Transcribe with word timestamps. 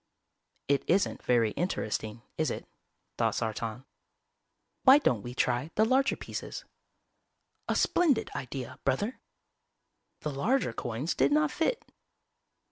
"It 0.67 0.83
isn't 0.87 1.21
very 1.21 1.51
interesting, 1.51 2.23
is 2.35 2.49
it?" 2.49 2.67
thought 3.19 3.35
Sartan. 3.35 3.85
"Why 4.81 4.97
don't 4.97 5.21
we 5.21 5.35
try 5.35 5.69
the 5.75 5.85
larger 5.85 6.15
pieces?" 6.15 6.65
"A 7.67 7.75
splendid 7.75 8.31
idea, 8.35 8.79
Brother." 8.83 9.19
The 10.21 10.31
larger 10.31 10.73
coins 10.73 11.13
did 11.13 11.31
not 11.31 11.51
fit. 11.51 11.85